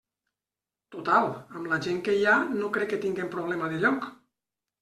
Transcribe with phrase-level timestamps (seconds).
[0.95, 1.27] Total,
[1.59, 4.09] amb la gent que hi ha no crec que tinguem problema de lloc.